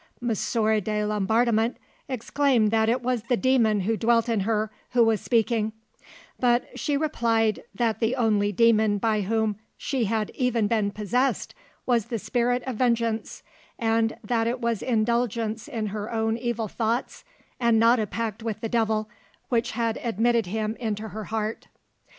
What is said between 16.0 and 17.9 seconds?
own evil thoughts, and